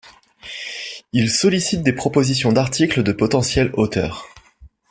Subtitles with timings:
[1.13, 4.29] Il sollicite des propositions d’articles de potentiels auteurs.